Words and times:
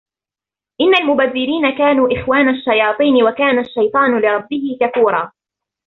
إِنَّ 0.81 0.95
الْمُبَذِّرِينَ 0.95 1.77
كَانُوا 1.77 2.09
إِخْوَانَ 2.21 2.49
الشَّيَاطِينِ 2.49 3.23
وَكَانَ 3.23 3.59
الشَّيْطَانُ 3.59 4.19
لِرَبِّهِ 4.21 4.77
كَفُورًا 4.81 5.31